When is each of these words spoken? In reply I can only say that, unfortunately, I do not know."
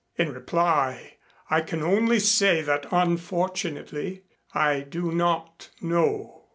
In 0.17 0.33
reply 0.33 1.17
I 1.51 1.61
can 1.61 1.83
only 1.83 2.17
say 2.17 2.63
that, 2.63 2.87
unfortunately, 2.89 4.23
I 4.51 4.79
do 4.79 5.11
not 5.11 5.69
know." 5.79 6.47